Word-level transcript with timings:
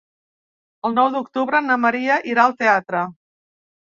El 0.87 0.95
nou 0.99 1.09
d'octubre 1.15 1.59
na 1.65 1.77
Maria 1.83 2.17
irà 2.31 2.45
al 2.47 2.57
teatre. 2.63 3.03